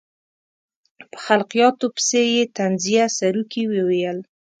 [1.11, 4.19] په خلقیاتو پسې یې طنزیه سروکي وویل.